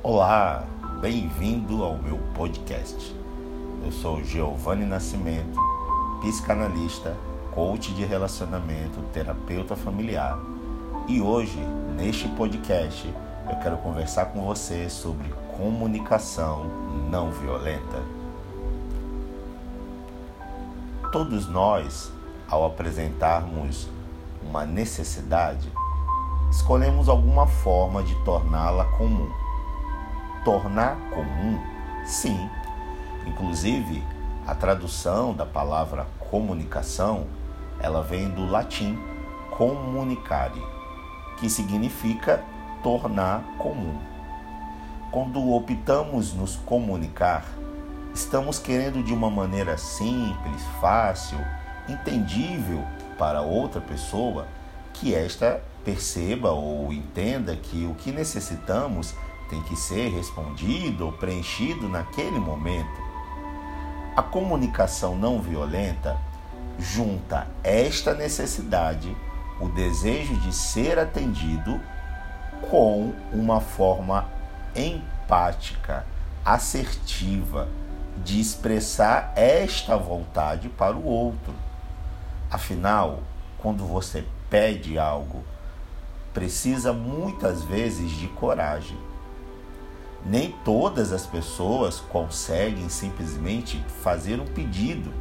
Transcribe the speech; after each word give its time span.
Olá, 0.00 0.64
bem-vindo 1.00 1.82
ao 1.82 1.98
meu 1.98 2.18
podcast. 2.32 3.12
Eu 3.84 3.90
sou 3.90 4.22
Giovanni 4.22 4.86
Nascimento, 4.86 5.58
psicanalista, 6.20 7.16
coach 7.52 7.92
de 7.94 8.04
relacionamento, 8.04 9.02
terapeuta 9.12 9.74
familiar. 9.74 10.38
E 11.08 11.20
hoje, 11.20 11.58
neste 11.96 12.28
podcast, 12.28 13.12
eu 13.50 13.56
quero 13.56 13.76
conversar 13.78 14.26
com 14.26 14.42
você 14.42 14.88
sobre 14.88 15.28
comunicação 15.56 16.66
não 17.10 17.32
violenta. 17.32 18.00
Todos 21.10 21.48
nós, 21.48 22.12
ao 22.48 22.64
apresentarmos 22.64 23.88
uma 24.48 24.64
necessidade, 24.64 25.68
escolhemos 26.52 27.08
alguma 27.08 27.48
forma 27.48 28.00
de 28.04 28.14
torná-la 28.24 28.84
comum 28.96 29.28
tornar 30.44 30.96
comum? 31.10 31.58
Sim. 32.04 32.48
Inclusive, 33.26 34.02
a 34.46 34.54
tradução 34.54 35.34
da 35.34 35.44
palavra 35.44 36.06
comunicação, 36.30 37.26
ela 37.80 38.02
vem 38.02 38.30
do 38.30 38.46
latim 38.46 38.98
comunicare, 39.50 40.62
que 41.38 41.50
significa 41.50 42.42
tornar 42.82 43.42
comum. 43.58 43.98
Quando 45.10 45.52
optamos 45.52 46.32
nos 46.32 46.56
comunicar, 46.56 47.44
estamos 48.14 48.58
querendo 48.58 49.02
de 49.02 49.12
uma 49.12 49.30
maneira 49.30 49.76
simples, 49.76 50.62
fácil, 50.80 51.38
entendível 51.88 52.84
para 53.18 53.42
outra 53.42 53.80
pessoa 53.80 54.46
que 54.92 55.14
esta 55.14 55.60
perceba 55.84 56.50
ou 56.50 56.92
entenda 56.92 57.56
que 57.56 57.86
o 57.86 57.94
que 57.94 58.12
necessitamos 58.12 59.14
tem 59.48 59.62
que 59.62 59.74
ser 59.74 60.08
respondido 60.10 61.06
ou 61.06 61.12
preenchido 61.12 61.88
naquele 61.88 62.38
momento. 62.38 63.00
A 64.16 64.22
comunicação 64.22 65.16
não 65.16 65.40
violenta 65.40 66.18
junta 66.78 67.46
esta 67.62 68.14
necessidade, 68.14 69.16
o 69.60 69.68
desejo 69.68 70.34
de 70.36 70.54
ser 70.54 70.98
atendido, 70.98 71.80
com 72.70 73.12
uma 73.32 73.60
forma 73.60 74.28
empática, 74.74 76.04
assertiva, 76.44 77.68
de 78.24 78.40
expressar 78.40 79.32
esta 79.36 79.96
vontade 79.96 80.68
para 80.68 80.96
o 80.96 81.04
outro. 81.04 81.54
Afinal, 82.50 83.20
quando 83.58 83.86
você 83.86 84.24
pede 84.50 84.98
algo, 84.98 85.44
precisa 86.34 86.92
muitas 86.92 87.62
vezes 87.64 88.10
de 88.10 88.26
coragem 88.28 88.98
nem 90.24 90.54
todas 90.64 91.12
as 91.12 91.26
pessoas 91.26 92.00
conseguem 92.00 92.88
simplesmente 92.88 93.82
fazer 94.02 94.40
um 94.40 94.46
pedido. 94.46 95.12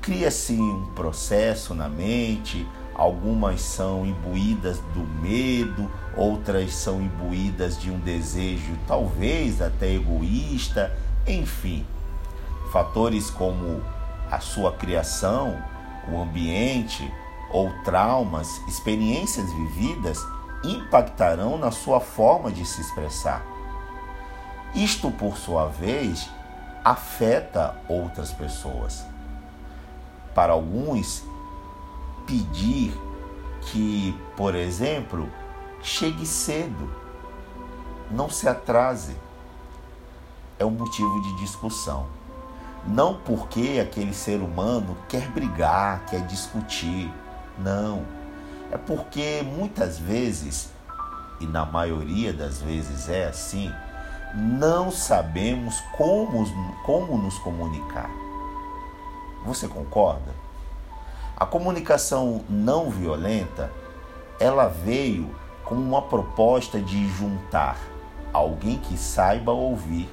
Cria-se 0.00 0.52
um 0.54 0.86
processo 0.94 1.74
na 1.74 1.88
mente, 1.88 2.66
algumas 2.94 3.62
são 3.62 4.04
imbuídas 4.04 4.78
do 4.92 5.00
medo, 5.22 5.90
outras 6.16 6.74
são 6.74 7.00
imbuídas 7.00 7.80
de 7.80 7.90
um 7.90 7.98
desejo 7.98 8.76
talvez 8.86 9.62
até 9.62 9.94
egoísta, 9.94 10.96
enfim. 11.26 11.86
Fatores 12.70 13.30
como 13.30 13.82
a 14.30 14.40
sua 14.40 14.72
criação, 14.72 15.56
o 16.12 16.20
ambiente 16.20 17.10
ou 17.50 17.70
traumas, 17.84 18.60
experiências 18.68 19.50
vividas 19.52 20.18
impactarão 20.64 21.56
na 21.56 21.70
sua 21.70 22.00
forma 22.00 22.50
de 22.50 22.64
se 22.64 22.80
expressar. 22.80 23.53
Isto, 24.74 25.10
por 25.10 25.36
sua 25.36 25.68
vez, 25.68 26.28
afeta 26.84 27.76
outras 27.88 28.32
pessoas. 28.32 29.04
Para 30.34 30.52
alguns, 30.52 31.22
pedir 32.26 32.92
que, 33.62 34.18
por 34.36 34.54
exemplo, 34.54 35.30
chegue 35.82 36.26
cedo, 36.26 36.90
não 38.10 38.28
se 38.28 38.48
atrase, 38.48 39.16
é 40.58 40.64
um 40.64 40.70
motivo 40.70 41.22
de 41.22 41.36
discussão. 41.36 42.06
Não 42.86 43.14
porque 43.14 43.80
aquele 43.80 44.12
ser 44.12 44.40
humano 44.40 44.96
quer 45.08 45.30
brigar, 45.30 46.04
quer 46.06 46.26
discutir. 46.26 47.10
Não. 47.58 48.04
É 48.70 48.76
porque 48.76 49.42
muitas 49.42 49.98
vezes, 49.98 50.70
e 51.40 51.46
na 51.46 51.64
maioria 51.64 52.32
das 52.32 52.60
vezes 52.60 53.08
é 53.08 53.26
assim, 53.26 53.72
não 54.34 54.90
sabemos 54.90 55.80
como, 55.96 56.44
como 56.84 57.16
nos 57.16 57.38
comunicar. 57.38 58.10
Você 59.46 59.68
concorda? 59.68 60.34
A 61.36 61.46
comunicação 61.46 62.42
não 62.48 62.90
violenta, 62.90 63.70
ela 64.40 64.66
veio 64.66 65.34
como 65.64 65.80
uma 65.80 66.02
proposta 66.02 66.80
de 66.80 67.08
juntar 67.10 67.76
alguém 68.32 68.78
que 68.78 68.96
saiba 68.96 69.52
ouvir 69.52 70.08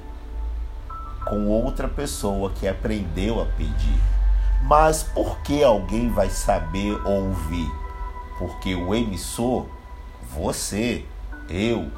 com 1.24 1.48
outra 1.48 1.88
pessoa 1.88 2.50
que 2.50 2.68
aprendeu 2.68 3.40
a 3.40 3.46
pedir. 3.46 4.00
Mas 4.62 5.02
por 5.02 5.38
que 5.38 5.64
alguém 5.64 6.08
vai 6.08 6.30
saber 6.30 6.94
ouvir? 7.06 7.70
Porque 8.38 8.74
o 8.74 8.94
emissor, 8.94 9.66
você, 10.32 11.04
eu, 11.48 11.90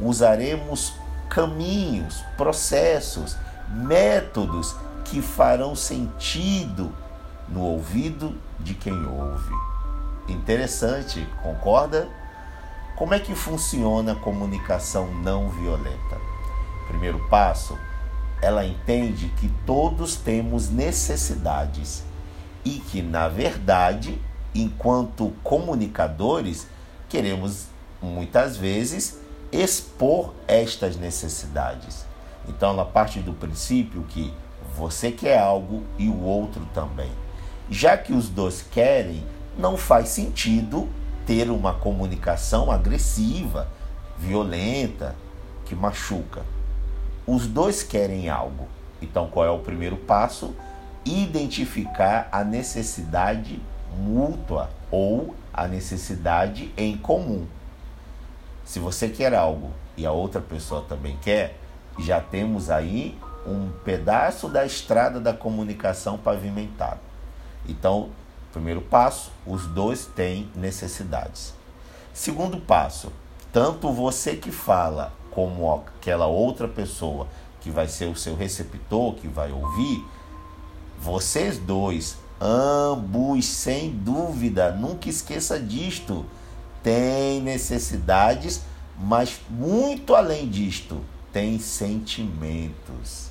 usaremos 0.00 0.94
caminhos, 1.30 2.22
processos, 2.36 3.36
métodos 3.68 4.74
que 5.04 5.22
farão 5.22 5.76
sentido 5.76 6.92
no 7.48 7.62
ouvido 7.62 8.36
de 8.58 8.74
quem 8.74 9.06
ouve. 9.06 9.54
Interessante, 10.28 11.26
concorda? 11.42 12.08
Como 12.96 13.14
é 13.14 13.18
que 13.18 13.34
funciona 13.34 14.12
a 14.12 14.16
comunicação 14.16 15.10
não 15.14 15.48
violenta? 15.48 16.18
Primeiro 16.88 17.18
passo, 17.28 17.78
ela 18.42 18.66
entende 18.66 19.32
que 19.38 19.48
todos 19.64 20.16
temos 20.16 20.68
necessidades 20.68 22.02
e 22.64 22.72
que, 22.72 23.00
na 23.00 23.28
verdade, 23.28 24.20
enquanto 24.54 25.32
comunicadores, 25.42 26.66
queremos 27.08 27.66
muitas 28.02 28.56
vezes 28.56 29.19
expor 29.52 30.32
estas 30.46 30.96
necessidades. 30.96 32.04
Então 32.48 32.70
ela 32.70 32.84
parte 32.84 33.20
do 33.20 33.32
princípio 33.32 34.02
que 34.08 34.32
você 34.76 35.10
quer 35.10 35.38
algo 35.38 35.82
e 35.98 36.08
o 36.08 36.22
outro 36.22 36.66
também. 36.72 37.10
Já 37.70 37.96
que 37.96 38.12
os 38.12 38.28
dois 38.28 38.62
querem, 38.62 39.24
não 39.56 39.76
faz 39.76 40.08
sentido 40.08 40.88
ter 41.26 41.50
uma 41.50 41.74
comunicação 41.74 42.70
agressiva, 42.70 43.68
violenta, 44.18 45.14
que 45.64 45.74
machuca. 45.74 46.42
Os 47.26 47.46
dois 47.46 47.82
querem 47.82 48.28
algo. 48.28 48.66
Então 49.00 49.28
qual 49.28 49.46
é 49.46 49.50
o 49.50 49.58
primeiro 49.58 49.96
passo? 49.96 50.54
Identificar 51.04 52.28
a 52.32 52.42
necessidade 52.42 53.60
mútua 53.96 54.70
ou 54.90 55.34
a 55.52 55.66
necessidade 55.66 56.72
em 56.76 56.96
comum. 56.96 57.46
Se 58.70 58.78
você 58.78 59.08
quer 59.08 59.34
algo 59.34 59.72
e 59.96 60.06
a 60.06 60.12
outra 60.12 60.40
pessoa 60.40 60.84
também 60.88 61.18
quer, 61.20 61.58
já 61.98 62.20
temos 62.20 62.70
aí 62.70 63.18
um 63.44 63.68
pedaço 63.84 64.46
da 64.46 64.64
estrada 64.64 65.18
da 65.18 65.34
comunicação 65.34 66.16
pavimentado. 66.16 67.00
Então, 67.68 68.10
primeiro 68.52 68.80
passo, 68.80 69.32
os 69.44 69.66
dois 69.66 70.06
têm 70.06 70.48
necessidades. 70.54 71.52
Segundo 72.14 72.58
passo, 72.58 73.12
tanto 73.52 73.92
você 73.92 74.36
que 74.36 74.52
fala 74.52 75.12
como 75.32 75.74
aquela 75.74 76.28
outra 76.28 76.68
pessoa 76.68 77.26
que 77.60 77.72
vai 77.72 77.88
ser 77.88 78.04
o 78.04 78.14
seu 78.14 78.36
receptor, 78.36 79.14
que 79.14 79.26
vai 79.26 79.50
ouvir, 79.50 80.06
vocês 80.96 81.58
dois, 81.58 82.18
ambos, 82.40 83.46
sem 83.46 83.90
dúvida, 83.90 84.70
nunca 84.70 85.08
esqueça 85.08 85.58
disto 85.58 86.24
tem 86.82 87.40
necessidades, 87.40 88.62
mas 88.98 89.40
muito 89.48 90.14
além 90.14 90.48
disto, 90.48 91.00
tem 91.32 91.58
sentimentos. 91.58 93.30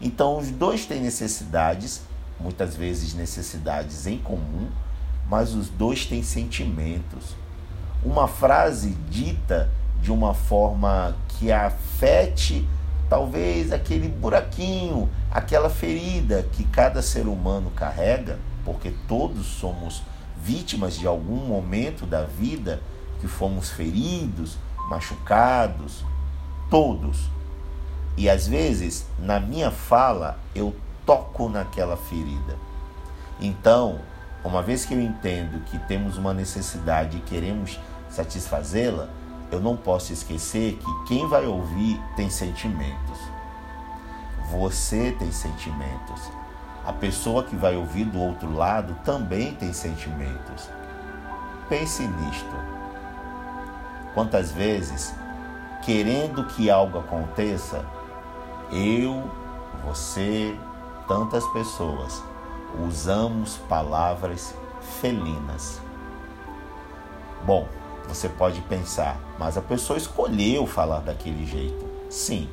Então, 0.00 0.38
os 0.38 0.50
dois 0.50 0.86
têm 0.86 1.00
necessidades, 1.00 2.02
muitas 2.38 2.76
vezes 2.76 3.14
necessidades 3.14 4.06
em 4.06 4.18
comum, 4.18 4.68
mas 5.28 5.54
os 5.54 5.68
dois 5.68 6.06
têm 6.06 6.22
sentimentos. 6.22 7.36
Uma 8.02 8.28
frase 8.28 8.90
dita 9.10 9.70
de 10.00 10.12
uma 10.12 10.32
forma 10.32 11.16
que 11.28 11.50
afete 11.50 12.66
talvez 13.08 13.72
aquele 13.72 14.08
buraquinho, 14.08 15.08
aquela 15.30 15.68
ferida 15.68 16.46
que 16.52 16.64
cada 16.64 17.02
ser 17.02 17.26
humano 17.26 17.70
carrega, 17.74 18.38
porque 18.64 18.92
todos 19.08 19.46
somos 19.46 20.02
vítimas 20.42 20.96
de 20.96 21.06
algum 21.06 21.46
momento 21.46 22.06
da 22.06 22.22
vida 22.24 22.80
que 23.20 23.26
fomos 23.26 23.70
feridos, 23.70 24.56
machucados, 24.88 26.04
todos. 26.70 27.30
E 28.16 28.28
às 28.28 28.48
vezes, 28.48 29.06
na 29.18 29.38
minha 29.38 29.70
fala, 29.70 30.38
eu 30.54 30.74
toco 31.06 31.48
naquela 31.48 31.96
ferida. 31.96 32.56
Então, 33.40 34.00
uma 34.42 34.62
vez 34.62 34.84
que 34.84 34.94
eu 34.94 35.00
entendo 35.00 35.62
que 35.66 35.78
temos 35.80 36.16
uma 36.16 36.34
necessidade 36.34 37.18
e 37.18 37.20
queremos 37.20 37.78
satisfazê-la, 38.10 39.08
eu 39.50 39.60
não 39.60 39.76
posso 39.76 40.12
esquecer 40.12 40.74
que 40.76 41.04
quem 41.06 41.28
vai 41.28 41.46
ouvir 41.46 42.00
tem 42.16 42.28
sentimentos. 42.28 43.18
Você 44.50 45.12
tem 45.12 45.30
sentimentos. 45.30 46.30
A 46.84 46.92
pessoa 46.92 47.44
que 47.44 47.54
vai 47.54 47.76
ouvir 47.76 48.04
do 48.04 48.18
outro 48.18 48.52
lado 48.52 48.96
também 49.04 49.54
tem 49.54 49.72
sentimentos. 49.72 50.68
Pense 51.68 52.02
nisto. 52.02 52.77
Quantas 54.18 54.50
vezes, 54.50 55.14
querendo 55.84 56.42
que 56.42 56.68
algo 56.68 56.98
aconteça, 56.98 57.86
eu, 58.72 59.30
você, 59.84 60.58
tantas 61.06 61.46
pessoas 61.50 62.20
usamos 62.84 63.58
palavras 63.68 64.56
felinas. 65.00 65.80
Bom, 67.46 67.68
você 68.08 68.28
pode 68.28 68.60
pensar, 68.62 69.20
mas 69.38 69.56
a 69.56 69.62
pessoa 69.62 69.96
escolheu 69.96 70.66
falar 70.66 70.98
daquele 70.98 71.46
jeito. 71.46 71.88
Sim, 72.10 72.50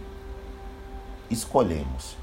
escolhemos. 1.32 2.16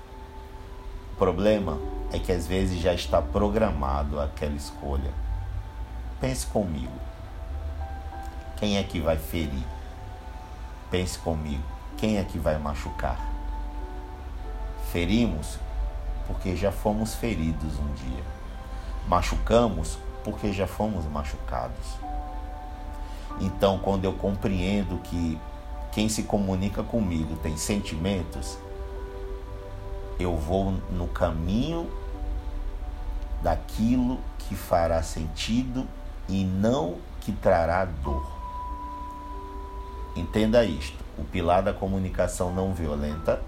O 1.14 1.16
problema 1.16 1.80
é 2.12 2.18
que 2.20 2.30
às 2.30 2.46
vezes 2.46 2.78
já 2.78 2.94
está 2.94 3.20
programado 3.20 4.20
aquela 4.20 4.54
escolha. 4.54 5.12
Pense 6.20 6.46
comigo. 6.46 7.11
Quem 8.62 8.78
é 8.78 8.84
que 8.84 9.00
vai 9.00 9.16
ferir? 9.16 9.66
Pense 10.88 11.18
comigo. 11.18 11.64
Quem 11.96 12.18
é 12.18 12.22
que 12.22 12.38
vai 12.38 12.56
machucar? 12.60 13.18
Ferimos 14.92 15.58
porque 16.28 16.54
já 16.54 16.70
fomos 16.70 17.12
feridos 17.12 17.76
um 17.80 17.92
dia. 17.94 18.22
Machucamos 19.08 19.98
porque 20.22 20.52
já 20.52 20.68
fomos 20.68 21.04
machucados. 21.06 21.96
Então, 23.40 23.80
quando 23.80 24.04
eu 24.04 24.12
compreendo 24.12 24.96
que 25.02 25.36
quem 25.90 26.08
se 26.08 26.22
comunica 26.22 26.84
comigo 26.84 27.34
tem 27.42 27.56
sentimentos, 27.56 28.56
eu 30.20 30.36
vou 30.36 30.70
no 30.88 31.08
caminho 31.08 31.90
daquilo 33.42 34.20
que 34.38 34.54
fará 34.54 35.02
sentido 35.02 35.84
e 36.28 36.44
não 36.44 36.98
que 37.20 37.32
trará 37.32 37.84
dor. 37.84 38.41
Entenda 40.14 40.64
isto: 40.64 41.02
o 41.18 41.24
pilar 41.24 41.62
da 41.62 41.72
comunicação 41.72 42.52
não 42.54 42.74
violenta 42.74 43.42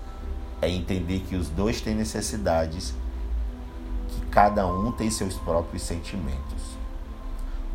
é 0.63 0.69
entender 0.69 1.21
que 1.21 1.37
os 1.37 1.49
dois 1.49 1.81
têm 1.81 1.95
necessidades, 1.95 2.95
que 4.09 4.27
cada 4.27 4.67
um 4.67 4.93
tem 4.93 5.11
seus 5.11 5.35
próprios 5.35 5.83
sentimentos. 5.83 6.75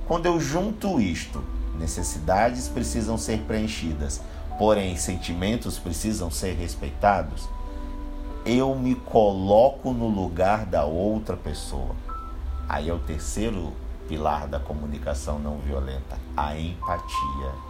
Quando 0.07 0.25
eu 0.25 0.39
junto 0.39 0.99
isto, 0.99 1.43
necessidades 1.77 2.67
precisam 2.67 3.17
ser 3.17 3.41
preenchidas, 3.41 4.21
porém 4.57 4.97
sentimentos 4.97 5.77
precisam 5.77 6.31
ser 6.31 6.53
respeitados, 6.55 7.47
eu 8.45 8.73
me 8.73 8.95
coloco 8.95 9.93
no 9.93 10.07
lugar 10.07 10.65
da 10.65 10.83
outra 10.83 11.37
pessoa. 11.37 11.95
Aí 12.67 12.89
é 12.89 12.93
o 12.93 12.99
terceiro 12.99 13.71
pilar 14.07 14.47
da 14.47 14.59
comunicação 14.59 15.37
não 15.37 15.59
violenta, 15.59 16.17
a 16.35 16.57
empatia. 16.57 17.68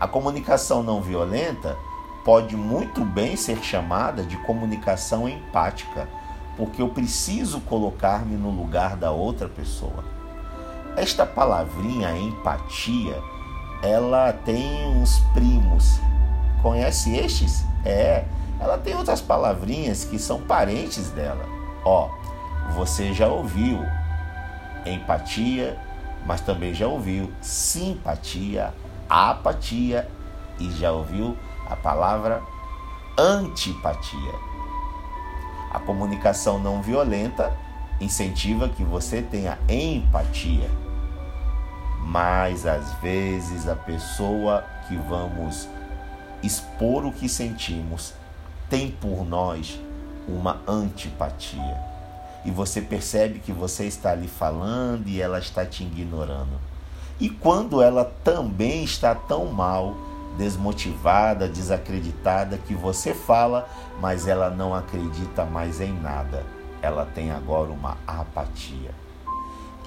A 0.00 0.06
comunicação 0.06 0.82
não 0.82 1.02
violenta 1.02 1.76
pode 2.24 2.56
muito 2.56 3.04
bem 3.04 3.36
ser 3.36 3.62
chamada 3.64 4.22
de 4.22 4.36
comunicação 4.38 5.28
empática, 5.28 6.08
porque 6.56 6.80
eu 6.80 6.88
preciso 6.88 7.60
colocar-me 7.62 8.36
no 8.36 8.50
lugar 8.50 8.96
da 8.96 9.10
outra 9.10 9.48
pessoa. 9.48 10.04
Esta 10.96 11.26
palavrinha 11.26 12.16
empatia, 12.16 13.20
ela 13.82 14.32
tem 14.32 14.86
uns 14.86 15.18
primos. 15.32 16.00
Conhece 16.62 17.16
estes? 17.16 17.64
É, 17.84 18.24
ela 18.60 18.78
tem 18.78 18.94
outras 18.94 19.20
palavrinhas 19.20 20.04
que 20.04 20.18
são 20.18 20.42
parentes 20.42 21.10
dela. 21.10 21.44
Ó, 21.84 22.08
você 22.74 23.12
já 23.12 23.26
ouviu 23.28 23.80
empatia, 24.84 25.78
mas 26.26 26.40
também 26.40 26.74
já 26.74 26.86
ouviu 26.86 27.32
simpatia, 27.40 28.72
apatia 29.08 30.08
e 30.58 30.70
já 30.70 30.92
ouviu 30.92 31.36
a 31.68 31.76
palavra 31.76 32.42
antipatia. 33.16 34.34
A 35.72 35.78
comunicação 35.78 36.58
não 36.58 36.80
violenta 36.82 37.52
incentiva 38.00 38.68
que 38.68 38.84
você 38.84 39.22
tenha 39.22 39.58
empatia. 39.68 40.70
Mas 42.00 42.66
às 42.66 42.92
vezes 42.94 43.68
a 43.68 43.74
pessoa 43.74 44.64
que 44.86 44.96
vamos 44.96 45.68
expor 46.42 47.04
o 47.04 47.12
que 47.12 47.28
sentimos 47.28 48.14
tem 48.70 48.90
por 48.90 49.26
nós 49.26 49.78
uma 50.26 50.60
antipatia. 50.66 51.76
E 52.44 52.50
você 52.50 52.80
percebe 52.80 53.40
que 53.40 53.52
você 53.52 53.84
está 53.84 54.12
ali 54.12 54.28
falando 54.28 55.08
e 55.08 55.20
ela 55.20 55.38
está 55.38 55.66
te 55.66 55.82
ignorando. 55.82 56.58
E 57.20 57.28
quando 57.28 57.82
ela 57.82 58.04
também 58.22 58.84
está 58.84 59.14
tão 59.14 59.46
mal, 59.46 59.94
desmotivada, 60.36 61.48
desacreditada, 61.48 62.58
que 62.58 62.74
você 62.74 63.12
fala, 63.12 63.68
mas 64.00 64.28
ela 64.28 64.48
não 64.48 64.74
acredita 64.74 65.44
mais 65.44 65.80
em 65.80 65.92
nada. 65.92 66.44
Ela 66.80 67.04
tem 67.04 67.32
agora 67.32 67.70
uma 67.70 67.98
apatia. 68.06 68.94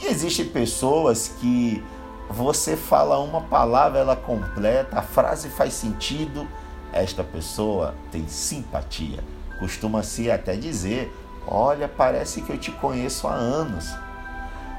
E 0.02 0.08
existem 0.08 0.46
pessoas 0.46 1.30
que 1.40 1.82
você 2.30 2.76
fala 2.76 3.20
uma 3.20 3.42
palavra, 3.42 4.00
ela 4.00 4.16
completa, 4.16 5.00
a 5.00 5.02
frase 5.02 5.50
faz 5.50 5.74
sentido, 5.74 6.48
esta 6.92 7.24
pessoa 7.24 7.96
tem 8.12 8.28
simpatia. 8.28 9.24
Costuma-se 9.60 10.30
até 10.30 10.56
dizer: 10.56 11.16
Olha, 11.48 11.88
parece 11.88 12.42
que 12.42 12.52
eu 12.52 12.58
te 12.58 12.72
conheço 12.72 13.28
há 13.28 13.34
anos. 13.34 13.94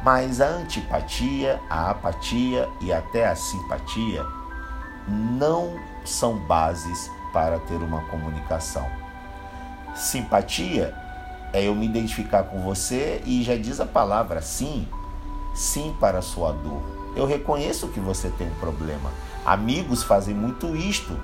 Mas 0.02 0.40
a 0.40 0.48
antipatia, 0.48 1.60
a 1.70 1.90
apatia 1.90 2.68
e 2.80 2.92
até 2.92 3.28
a 3.28 3.36
simpatia 3.36 4.26
não 5.08 5.78
são 6.04 6.36
bases 6.38 7.10
para 7.32 7.60
ter 7.60 7.76
uma 7.76 8.02
comunicação. 8.02 8.86
Simpatia 9.94 10.94
é 11.52 11.62
eu 11.62 11.74
me 11.74 11.86
identificar 11.86 12.44
com 12.44 12.62
você 12.62 13.22
e 13.24 13.42
já 13.42 13.56
diz 13.56 13.78
a 13.78 13.86
palavra 13.86 14.42
sim, 14.42 14.88
sim 15.54 15.94
para 16.00 16.18
a 16.18 16.22
sua 16.22 16.52
dor. 16.52 16.82
Eu 17.14 17.26
reconheço 17.26 17.88
que 17.88 18.00
você 18.00 18.28
tem 18.30 18.48
um 18.48 18.54
problema. 18.54 19.10
Amigos 19.44 20.02
fazem 20.02 20.34
muito 20.34 20.74
isto, 20.74 21.16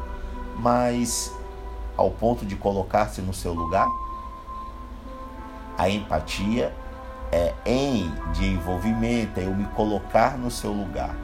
mas 0.56 1.32
ao 1.97 2.11
ponto 2.11 2.47
de 2.47 2.54
colocar-se 2.54 3.20
no 3.23 3.35
seu 3.35 3.52
lugar? 3.52 3.88
A 5.76 5.88
empatia 5.88 6.73
é 7.32 7.54
em 7.64 8.12
de 8.32 8.47
envolvimento, 8.47 9.40
é 9.40 9.44
eu 9.44 9.54
me 9.54 9.64
colocar 9.66 10.37
no 10.38 10.50
seu 10.50 10.73
lugar. 10.73 11.14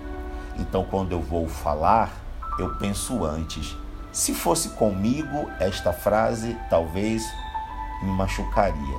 Então, 0.58 0.84
quando 0.84 1.12
eu 1.12 1.20
vou 1.20 1.49
falar, 1.49 2.11
eu 2.58 2.76
penso 2.76 3.25
antes. 3.25 3.76
Se 4.12 4.32
fosse 4.32 4.70
comigo, 4.70 5.50
esta 5.58 5.92
frase 5.92 6.56
talvez 6.70 7.25
me 8.02 8.11
machucaria. 8.12 8.99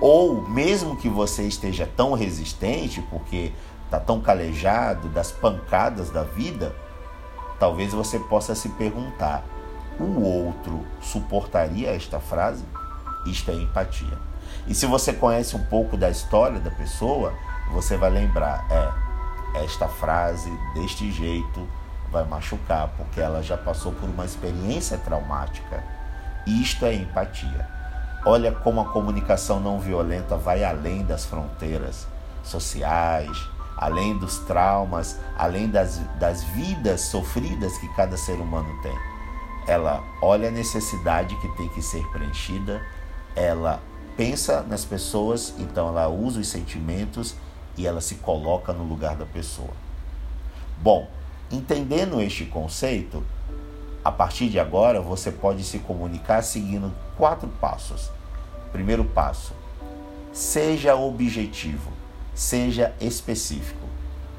Ou 0.00 0.48
mesmo 0.48 0.96
que 0.96 1.08
você 1.08 1.44
esteja 1.44 1.88
tão 1.96 2.14
resistente, 2.14 3.00
porque 3.02 3.52
está 3.84 4.00
tão 4.00 4.20
calejado 4.20 5.08
das 5.08 5.30
pancadas 5.30 6.10
da 6.10 6.24
vida, 6.24 6.74
talvez 7.60 7.92
você 7.92 8.18
possa 8.18 8.54
se 8.54 8.68
perguntar: 8.70 9.44
o 10.00 10.20
outro 10.20 10.84
suportaria 11.00 11.90
esta 11.90 12.18
frase? 12.18 12.64
Isto 13.26 13.52
é 13.52 13.54
empatia. 13.54 14.18
E 14.66 14.74
se 14.74 14.86
você 14.86 15.12
conhece 15.12 15.56
um 15.56 15.64
pouco 15.64 15.96
da 15.96 16.10
história 16.10 16.58
da 16.60 16.70
pessoa, 16.70 17.34
você 17.72 17.96
vai 17.96 18.10
lembrar: 18.10 18.66
é, 18.70 19.64
esta 19.64 19.88
frase, 19.88 20.50
deste 20.74 21.10
jeito, 21.12 21.68
vai 22.10 22.24
machucar, 22.24 22.88
porque 22.96 23.20
ela 23.20 23.42
já 23.42 23.56
passou 23.56 23.92
por 23.92 24.08
uma 24.08 24.24
experiência 24.24 24.98
traumática. 24.98 25.82
Isto 26.46 26.86
é 26.86 26.94
empatia. 26.94 27.68
Olha 28.26 28.52
como 28.52 28.80
a 28.80 28.86
comunicação 28.86 29.60
não 29.60 29.78
violenta 29.78 30.36
vai 30.36 30.64
além 30.64 31.04
das 31.04 31.26
fronteiras 31.26 32.06
sociais, 32.42 33.36
além 33.76 34.16
dos 34.16 34.38
traumas, 34.40 35.18
além 35.36 35.68
das, 35.68 36.00
das 36.18 36.42
vidas 36.44 37.02
sofridas 37.02 37.76
que 37.78 37.88
cada 37.94 38.16
ser 38.16 38.34
humano 38.34 38.70
tem. 38.82 38.96
Ela 39.66 40.02
olha 40.22 40.48
a 40.48 40.52
necessidade 40.52 41.34
que 41.36 41.48
tem 41.56 41.68
que 41.68 41.82
ser 41.82 42.06
preenchida, 42.08 42.80
ela 43.34 43.80
pensa 44.16 44.62
nas 44.62 44.84
pessoas, 44.84 45.54
então 45.58 45.88
ela 45.88 46.08
usa 46.08 46.40
os 46.40 46.48
sentimentos 46.48 47.34
e 47.76 47.86
ela 47.86 48.00
se 48.00 48.16
coloca 48.16 48.72
no 48.72 48.84
lugar 48.84 49.16
da 49.16 49.26
pessoa. 49.26 49.72
Bom, 50.82 51.08
entendendo 51.50 52.20
este 52.20 52.44
conceito, 52.44 53.22
A 54.04 54.12
partir 54.12 54.50
de 54.50 54.60
agora, 54.60 55.00
você 55.00 55.32
pode 55.32 55.64
se 55.64 55.78
comunicar 55.78 56.42
seguindo 56.42 56.92
quatro 57.16 57.48
passos. 57.58 58.10
Primeiro 58.70 59.02
passo: 59.02 59.54
seja 60.30 60.94
objetivo, 60.94 61.90
seja 62.34 62.94
específico. 63.00 63.88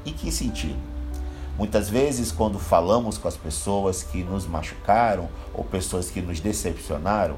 Em 0.04 0.12
que 0.12 0.30
sentido? 0.30 0.78
Muitas 1.58 1.90
vezes, 1.90 2.30
quando 2.30 2.60
falamos 2.60 3.18
com 3.18 3.26
as 3.26 3.36
pessoas 3.36 4.04
que 4.04 4.22
nos 4.22 4.46
machucaram 4.46 5.28
ou 5.52 5.64
pessoas 5.64 6.10
que 6.10 6.22
nos 6.22 6.38
decepcionaram, 6.38 7.36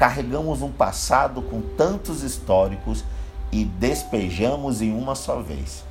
carregamos 0.00 0.62
um 0.62 0.72
passado 0.72 1.42
com 1.42 1.60
tantos 1.60 2.22
históricos 2.22 3.04
e 3.52 3.66
despejamos 3.66 4.80
em 4.80 4.94
uma 4.94 5.14
só 5.14 5.42
vez. 5.42 5.84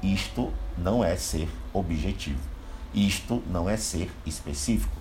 Isto 0.00 0.52
não 0.78 1.02
é 1.02 1.16
ser 1.16 1.48
objetivo. 1.72 2.38
Isto 2.94 3.42
não 3.50 3.68
é 3.68 3.76
ser 3.76 4.08
específico. 4.24 4.94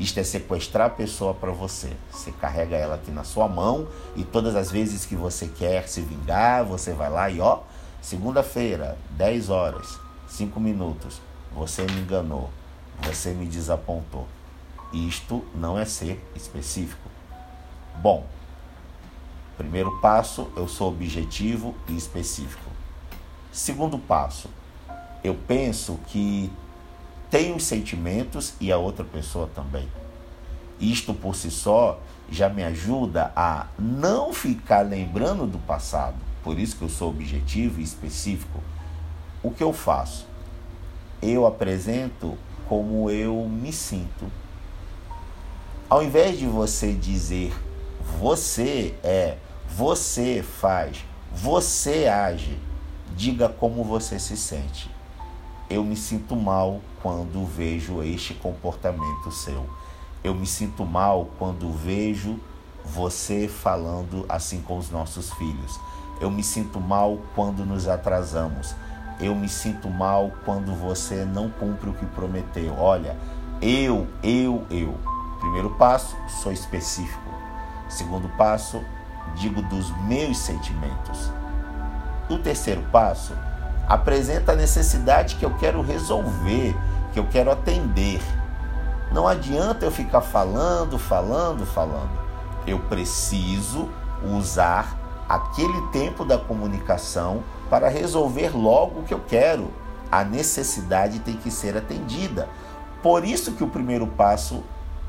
Isto 0.00 0.18
é 0.18 0.24
sequestrar 0.24 0.86
a 0.86 0.90
pessoa 0.90 1.34
para 1.34 1.52
você. 1.52 1.92
Você 2.10 2.32
carrega 2.32 2.74
ela 2.74 2.94
aqui 2.94 3.10
na 3.10 3.22
sua 3.22 3.48
mão 3.48 3.86
e 4.16 4.24
todas 4.24 4.56
as 4.56 4.70
vezes 4.70 5.04
que 5.04 5.14
você 5.14 5.46
quer 5.48 5.86
se 5.86 6.00
vingar, 6.00 6.64
você 6.64 6.94
vai 6.94 7.10
lá 7.10 7.28
e 7.28 7.38
ó, 7.38 7.60
segunda-feira, 8.00 8.96
10 9.10 9.50
horas, 9.50 9.98
5 10.26 10.58
minutos, 10.58 11.20
você 11.54 11.82
me 11.82 12.00
enganou, 12.00 12.48
você 13.02 13.34
me 13.34 13.44
desapontou. 13.44 14.26
Isto 14.90 15.44
não 15.54 15.78
é 15.78 15.84
ser 15.84 16.18
específico. 16.34 17.15
Bom, 18.02 18.26
primeiro 19.56 19.98
passo, 20.00 20.48
eu 20.54 20.68
sou 20.68 20.88
objetivo 20.88 21.74
e 21.88 21.96
específico. 21.96 22.70
Segundo 23.50 23.98
passo, 23.98 24.50
eu 25.24 25.34
penso 25.34 25.98
que 26.08 26.52
tenho 27.30 27.58
sentimentos 27.58 28.54
e 28.60 28.70
a 28.70 28.76
outra 28.76 29.04
pessoa 29.04 29.48
também. 29.54 29.88
Isto 30.78 31.14
por 31.14 31.34
si 31.34 31.50
só 31.50 31.98
já 32.30 32.48
me 32.48 32.62
ajuda 32.62 33.32
a 33.34 33.66
não 33.78 34.32
ficar 34.32 34.82
lembrando 34.82 35.46
do 35.46 35.58
passado. 35.58 36.16
Por 36.44 36.58
isso 36.58 36.76
que 36.76 36.82
eu 36.82 36.88
sou 36.88 37.10
objetivo 37.10 37.80
e 37.80 37.82
específico. 37.82 38.60
O 39.42 39.50
que 39.50 39.62
eu 39.62 39.72
faço? 39.72 40.26
Eu 41.22 41.46
apresento 41.46 42.36
como 42.68 43.10
eu 43.10 43.48
me 43.48 43.72
sinto. 43.72 44.30
Ao 45.88 46.02
invés 46.02 46.38
de 46.38 46.46
você 46.46 46.92
dizer 46.92 47.54
você 48.18 48.94
é, 49.02 49.36
você 49.68 50.42
faz, 50.42 51.04
você 51.32 52.06
age, 52.06 52.58
diga 53.14 53.48
como 53.48 53.84
você 53.84 54.18
se 54.18 54.36
sente 54.36 54.96
eu 55.68 55.82
me 55.82 55.96
sinto 55.96 56.36
mal 56.36 56.80
quando 57.02 57.44
vejo 57.44 58.02
este 58.02 58.34
comportamento 58.34 59.32
seu. 59.32 59.68
Eu 60.22 60.34
me 60.34 60.46
sinto 60.46 60.84
mal 60.84 61.28
quando 61.38 61.72
vejo 61.72 62.38
você 62.84 63.48
falando 63.48 64.24
assim 64.28 64.62
com 64.62 64.78
os 64.78 64.90
nossos 64.90 65.32
filhos. 65.32 65.78
Eu 66.20 66.30
me 66.30 66.42
sinto 66.42 66.80
mal 66.80 67.18
quando 67.34 67.66
nos 67.66 67.88
atrasamos. 67.88 68.74
Eu 69.18 69.34
me 69.34 69.48
sinto 69.48 69.90
mal 69.90 70.30
quando 70.44 70.72
você 70.74 71.24
não 71.24 71.50
cumpre 71.50 71.90
o 71.90 71.94
que 71.94 72.06
prometeu. 72.06 72.72
Olha, 72.78 73.16
eu, 73.60 74.06
eu, 74.22 74.64
eu. 74.70 74.94
Primeiro 75.40 75.70
passo, 75.70 76.16
sou 76.42 76.52
específico. 76.52 77.26
Segundo 77.88 78.28
passo, 78.36 78.82
digo 79.34 79.62
dos 79.62 79.90
meus 80.02 80.38
sentimentos. 80.38 81.30
O 82.28 82.38
terceiro 82.38 82.82
passo, 82.90 83.32
apresenta 83.86 84.52
a 84.52 84.56
necessidade 84.56 85.36
que 85.36 85.44
eu 85.44 85.54
quero 85.54 85.80
resolver, 85.80 86.76
que 87.12 87.18
eu 87.18 87.26
quero 87.26 87.50
atender. 87.50 88.20
Não 89.12 89.28
adianta 89.28 89.84
eu 89.84 89.92
ficar 89.92 90.20
falando, 90.20 90.98
falando, 90.98 91.64
falando. 91.64 92.10
Eu 92.66 92.80
preciso 92.80 93.88
usar 94.24 94.98
aquele 95.28 95.80
tempo 95.88 96.24
da 96.24 96.36
comunicação 96.36 97.42
para 97.70 97.88
resolver 97.88 98.56
logo 98.56 99.00
o 99.00 99.02
que 99.04 99.14
eu 99.14 99.20
quero. 99.20 99.70
A 100.10 100.24
necessidade 100.24 101.20
tem 101.20 101.36
que 101.36 101.50
ser 101.50 101.76
atendida. 101.76 102.48
Por 103.02 103.24
isso 103.24 103.52
que 103.52 103.62
o 103.62 103.68
primeiro 103.68 104.06
passo 104.06 104.64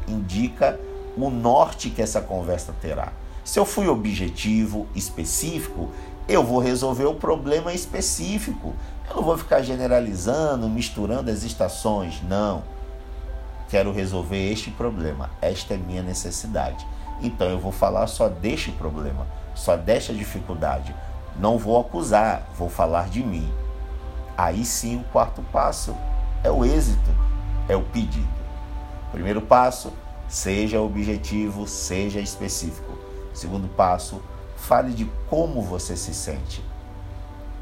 indica 0.07 0.79
o 1.26 1.30
norte 1.30 1.90
que 1.90 2.02
essa 2.02 2.22
conversa 2.22 2.74
terá. 2.82 3.12
Se 3.44 3.60
eu 3.60 3.66
fui 3.66 3.88
objetivo, 3.88 4.88
específico, 4.94 5.90
eu 6.28 6.44
vou 6.44 6.60
resolver 6.60 7.06
o 7.06 7.16
problema 7.16 7.74
específico. 7.74 8.74
Eu 9.10 9.16
não 9.16 9.24
vou 9.24 9.38
ficar 9.38 9.62
generalizando, 9.62 10.68
misturando 10.68 11.32
as 11.32 11.44
estações. 11.44 12.22
Não. 12.22 12.64
Quero 13.70 13.92
resolver 13.92 14.52
este 14.52 14.70
problema. 14.70 15.30
Esta 15.42 15.74
é 15.74 15.78
minha 15.78 16.04
necessidade. 16.04 16.86
Então 17.22 17.48
eu 17.48 17.60
vou 17.60 17.72
falar 17.72 18.08
só 18.08 18.28
deste 18.28 18.72
problema, 18.72 19.26
só 19.56 19.76
desta 19.76 20.14
dificuldade. 20.14 20.94
Não 21.40 21.58
vou 21.58 21.80
acusar, 21.80 22.48
vou 22.58 22.70
falar 22.70 23.10
de 23.10 23.24
mim. 23.24 23.52
Aí 24.38 24.64
sim 24.66 24.98
o 24.98 25.04
quarto 25.06 25.42
passo 25.52 25.96
é 26.44 26.52
o 26.52 26.64
êxito, 26.64 27.10
é 27.68 27.76
o 27.76 27.82
pedido. 27.82 28.28
Primeiro 29.12 29.42
passo, 29.42 29.92
seja 30.27 30.81
objetivo, 30.81 31.67
seja 31.67 32.19
específico. 32.19 32.98
Segundo 33.34 33.67
passo, 33.67 34.22
Fale 34.57 34.91
de 34.91 35.05
como 35.29 35.62
você 35.62 35.96
se 35.96 36.13
sente. 36.13 36.63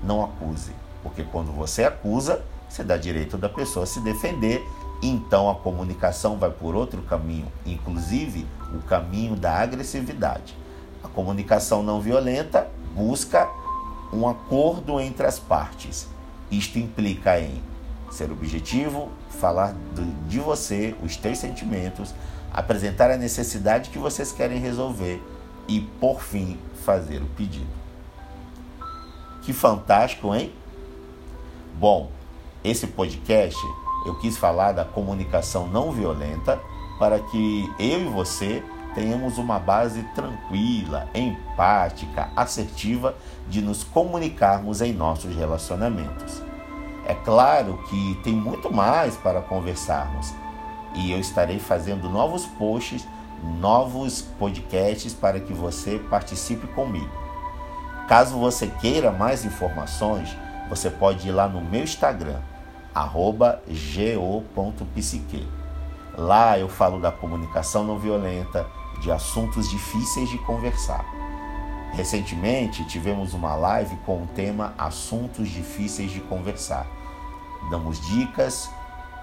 Não 0.01 0.23
acuse, 0.23 0.71
porque 1.03 1.23
quando 1.23 1.51
você 1.51 1.83
acusa, 1.83 2.43
você 2.67 2.83
dá 2.83 2.97
direito 2.97 3.37
da 3.37 3.49
pessoa 3.49 3.85
se 3.85 3.99
defender. 3.99 4.65
Então 5.03 5.49
a 5.49 5.55
comunicação 5.55 6.37
vai 6.37 6.49
por 6.49 6.73
outro 6.73 7.01
caminho, 7.03 7.51
inclusive 7.65 8.47
o 8.73 8.79
caminho 8.79 9.35
da 9.35 9.59
agressividade. 9.59 10.57
A 11.03 11.07
comunicação 11.07 11.83
não 11.83 12.01
violenta 12.01 12.67
busca 12.95 13.47
um 14.11 14.27
acordo 14.27 14.99
entre 14.99 15.27
as 15.27 15.37
partes. 15.37 16.07
Isto 16.49 16.79
implica 16.79 17.39
em 17.39 17.61
ser 18.09 18.31
objetivo, 18.31 19.09
falar 19.29 19.75
de 20.27 20.39
você, 20.39 20.95
os 21.03 21.17
teus 21.17 21.37
sentimentos, 21.37 22.15
apresentar 22.55 23.11
a 23.11 23.17
necessidade 23.17 23.89
que 23.89 23.99
vocês 23.99 24.31
querem 24.31 24.59
resolver 24.59 25.21
e, 25.67 25.81
por 25.99 26.21
fim, 26.21 26.57
fazer 26.85 27.21
o 27.21 27.25
pedido. 27.25 27.67
Que 29.41 29.51
fantástico, 29.51 30.33
hein? 30.33 30.53
Bom, 31.77 32.09
esse 32.63 32.87
podcast 32.87 33.59
eu 34.05 34.15
quis 34.19 34.37
falar 34.37 34.71
da 34.71 34.85
comunicação 34.85 35.67
não 35.67 35.91
violenta 35.91 36.57
para 36.97 37.19
que 37.19 37.69
eu 37.77 37.99
e 37.99 38.05
você 38.05 38.63
tenhamos 38.93 39.37
uma 39.37 39.59
base 39.59 40.01
tranquila, 40.15 41.09
empática, 41.13 42.29
assertiva 42.37 43.15
de 43.49 43.61
nos 43.61 43.83
comunicarmos 43.83 44.81
em 44.81 44.93
nossos 44.93 45.35
relacionamentos. 45.35 46.41
É 47.05 47.13
claro 47.13 47.83
que 47.89 48.17
tem 48.23 48.33
muito 48.33 48.73
mais 48.73 49.17
para 49.17 49.41
conversarmos 49.41 50.33
e 50.95 51.11
eu 51.11 51.19
estarei 51.19 51.59
fazendo 51.59 52.09
novos 52.09 52.45
posts 52.45 53.05
novos 53.43 54.21
podcasts 54.21 55.13
para 55.13 55.39
que 55.39 55.53
você 55.53 55.99
participe 56.09 56.67
comigo. 56.67 57.11
Caso 58.07 58.37
você 58.37 58.67
queira 58.67 59.11
mais 59.11 59.45
informações, 59.45 60.35
você 60.69 60.89
pode 60.89 61.27
ir 61.27 61.31
lá 61.31 61.47
no 61.47 61.61
meu 61.61 61.83
Instagram, 61.83 62.39
go.psique. 64.33 65.47
Lá 66.17 66.57
eu 66.57 66.69
falo 66.69 66.99
da 66.99 67.11
comunicação 67.11 67.83
não 67.83 67.99
violenta, 67.99 68.65
de 69.01 69.11
assuntos 69.11 69.69
difíceis 69.69 70.29
de 70.29 70.37
conversar. 70.39 71.05
Recentemente 71.93 72.85
tivemos 72.87 73.33
uma 73.33 73.55
live 73.55 73.95
com 74.05 74.23
o 74.23 74.27
tema 74.27 74.73
Assuntos 74.77 75.49
Difíceis 75.49 76.11
de 76.11 76.19
Conversar. 76.21 76.87
Damos 77.69 77.99
dicas, 78.07 78.69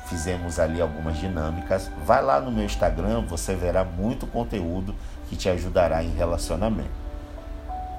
fizemos 0.06 0.58
ali 0.58 0.80
algumas 0.80 1.18
dinâmicas. 1.18 1.90
Vai 2.04 2.22
lá 2.22 2.40
no 2.40 2.50
meu 2.50 2.64
Instagram, 2.64 3.22
você 3.22 3.54
verá 3.54 3.84
muito 3.84 4.26
conteúdo 4.26 4.94
que 5.28 5.36
te 5.36 5.48
ajudará 5.48 6.02
em 6.02 6.14
relacionamento. 6.14 7.02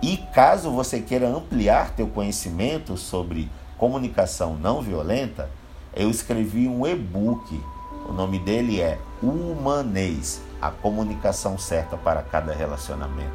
E 0.01 0.17
caso 0.17 0.69
você 0.69 0.99
queira 0.99 1.27
ampliar 1.27 1.91
teu 1.91 2.07
conhecimento 2.07 2.97
sobre 2.97 3.49
comunicação 3.77 4.55
não 4.55 4.81
violenta, 4.81 5.49
eu 5.95 6.09
escrevi 6.09 6.67
um 6.67 6.85
e-book. 6.85 7.61
O 8.07 8.11
nome 8.11 8.37
dele 8.37 8.81
é 8.81 8.99
Humanês, 9.21 10.41
a 10.61 10.69
comunicação 10.69 11.57
certa 11.57 11.95
para 11.95 12.21
cada 12.21 12.53
relacionamento. 12.53 13.31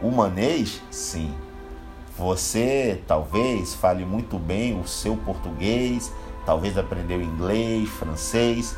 Humanês, 0.00 0.80
sim. 0.90 1.34
Você 2.16 3.02
talvez 3.06 3.74
fale 3.74 4.04
muito 4.04 4.38
bem 4.38 4.80
o 4.80 4.86
seu 4.86 5.16
português, 5.16 6.12
Talvez 6.48 6.78
aprendeu 6.78 7.20
inglês, 7.20 7.90
francês 7.90 8.74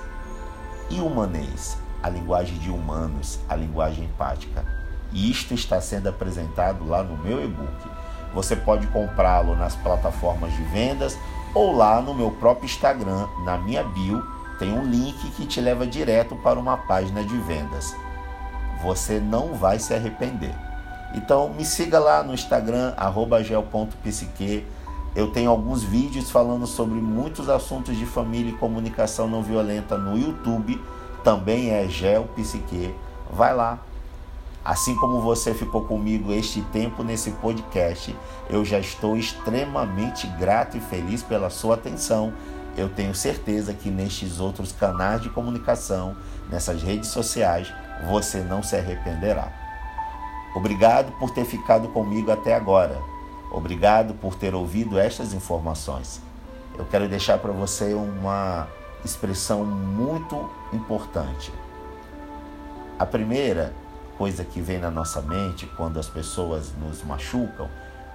e 0.90 1.00
humanês, 1.00 1.78
a 2.02 2.08
linguagem 2.08 2.58
de 2.58 2.68
humanos, 2.68 3.38
a 3.48 3.54
linguagem 3.54 4.06
empática. 4.06 4.64
E 5.12 5.30
isto 5.30 5.54
está 5.54 5.80
sendo 5.80 6.08
apresentado 6.08 6.84
lá 6.84 7.04
no 7.04 7.16
meu 7.16 7.44
e-book. 7.44 7.88
Você 8.34 8.56
pode 8.56 8.88
comprá-lo 8.88 9.54
nas 9.54 9.76
plataformas 9.76 10.52
de 10.52 10.64
vendas 10.64 11.16
ou 11.54 11.72
lá 11.72 12.02
no 12.02 12.12
meu 12.12 12.32
próprio 12.32 12.64
Instagram, 12.64 13.28
na 13.44 13.56
minha 13.56 13.84
bio, 13.84 14.20
tem 14.58 14.72
um 14.72 14.84
link 14.84 15.30
que 15.36 15.46
te 15.46 15.60
leva 15.60 15.86
direto 15.86 16.34
para 16.42 16.58
uma 16.58 16.76
página 16.76 17.22
de 17.22 17.36
vendas. 17.36 17.94
Você 18.82 19.20
não 19.20 19.54
vai 19.54 19.78
se 19.78 19.94
arrepender. 19.94 20.56
Então 21.14 21.48
me 21.50 21.64
siga 21.64 22.00
lá 22.00 22.20
no 22.24 22.34
Instagram, 22.34 22.94
gel.psique. 23.44 24.66
Eu 25.14 25.30
tenho 25.32 25.50
alguns 25.50 25.82
vídeos 25.82 26.30
falando 26.30 26.66
sobre 26.66 27.00
muitos 27.00 27.48
assuntos 27.48 27.96
de 27.96 28.06
família 28.06 28.50
e 28.50 28.56
comunicação 28.56 29.28
não 29.28 29.42
violenta 29.42 29.98
no 29.98 30.16
YouTube. 30.16 30.80
Também 31.24 31.70
é 31.70 31.88
Gel 31.88 32.28
Psique. 32.36 32.94
Vai 33.32 33.54
lá. 33.54 33.78
Assim 34.64 34.94
como 34.94 35.20
você 35.20 35.54
ficou 35.54 35.84
comigo 35.84 36.32
este 36.32 36.60
tempo 36.62 37.02
nesse 37.02 37.30
podcast, 37.32 38.14
eu 38.48 38.64
já 38.64 38.78
estou 38.78 39.16
extremamente 39.16 40.26
grato 40.38 40.76
e 40.76 40.80
feliz 40.80 41.22
pela 41.22 41.48
sua 41.48 41.74
atenção 41.74 42.32
eu 42.76 42.88
tenho 42.88 43.14
certeza 43.14 43.74
que 43.74 43.90
nestes 43.90 44.40
outros 44.40 44.72
canais 44.72 45.20
de 45.20 45.28
comunicação, 45.28 46.16
nessas 46.48 46.82
redes 46.82 47.10
sociais, 47.10 47.72
você 48.08 48.40
não 48.40 48.62
se 48.62 48.76
arrependerá. 48.76 49.52
Obrigado 50.54 51.12
por 51.18 51.30
ter 51.30 51.44
ficado 51.44 51.88
comigo 51.88 52.30
até 52.30 52.54
agora. 52.54 53.00
Obrigado 53.50 54.14
por 54.14 54.34
ter 54.34 54.54
ouvido 54.54 54.98
estas 54.98 55.34
informações. 55.34 56.20
Eu 56.78 56.84
quero 56.84 57.08
deixar 57.08 57.38
para 57.38 57.52
você 57.52 57.94
uma 57.94 58.68
expressão 59.04 59.64
muito 59.64 60.48
importante. 60.72 61.52
A 62.98 63.04
primeira 63.04 63.74
coisa 64.16 64.44
que 64.44 64.60
vem 64.60 64.78
na 64.78 64.90
nossa 64.90 65.20
mente 65.20 65.66
quando 65.76 65.98
as 65.98 66.08
pessoas 66.08 66.72
nos 66.78 67.02
machucam 67.02 67.68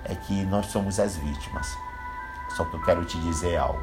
é 0.05 0.15
que 0.15 0.43
nós 0.45 0.67
somos 0.67 0.99
as 0.99 1.17
vítimas. 1.17 1.67
Só 2.55 2.63
que 2.63 2.75
eu 2.75 2.81
quero 2.83 3.03
te 3.03 3.19
dizer 3.19 3.57
algo. 3.57 3.81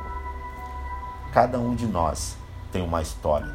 Cada 1.32 1.58
um 1.58 1.74
de 1.74 1.86
nós 1.86 2.36
tem 2.70 2.82
uma 2.82 3.02
história. 3.02 3.52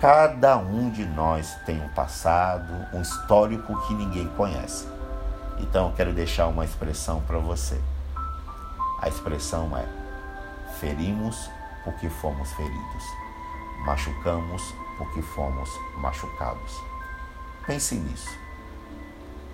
Cada 0.00 0.56
um 0.56 0.90
de 0.90 1.04
nós 1.04 1.54
tem 1.66 1.82
um 1.82 1.88
passado, 1.88 2.72
um 2.94 3.02
histórico 3.02 3.76
que 3.86 3.94
ninguém 3.94 4.28
conhece. 4.28 4.95
Então 5.58 5.88
eu 5.88 5.94
quero 5.94 6.12
deixar 6.12 6.46
uma 6.48 6.64
expressão 6.64 7.20
para 7.22 7.38
você. 7.38 7.80
A 9.00 9.08
expressão 9.08 9.76
é: 9.76 9.86
ferimos 10.78 11.48
porque 11.84 12.08
fomos 12.08 12.50
feridos, 12.52 13.04
machucamos 13.84 14.62
porque 14.98 15.22
fomos 15.22 15.70
machucados. 15.98 16.80
Pense 17.66 17.94
nisso. 17.94 18.30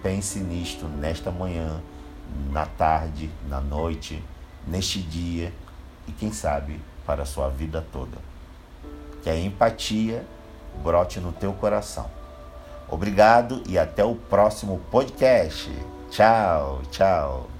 Pense 0.02 0.38
nisto 0.40 0.86
nesta 0.86 1.30
manhã, 1.30 1.80
na 2.50 2.66
tarde, 2.66 3.30
na 3.48 3.60
noite, 3.60 4.22
neste 4.66 5.00
dia 5.00 5.52
e 6.08 6.12
quem 6.12 6.32
sabe 6.32 6.80
para 7.06 7.22
a 7.22 7.26
sua 7.26 7.48
vida 7.48 7.84
toda. 7.92 8.18
Que 9.22 9.30
a 9.30 9.38
empatia 9.38 10.26
brote 10.82 11.20
no 11.20 11.32
teu 11.32 11.52
coração. 11.52 12.10
Obrigado 12.92 13.62
e 13.66 13.78
até 13.78 14.04
o 14.04 14.14
próximo 14.14 14.78
podcast. 14.90 15.70
Tchau, 16.10 16.82
tchau. 16.90 17.51